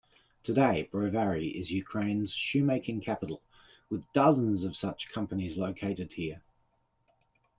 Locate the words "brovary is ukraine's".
0.91-2.31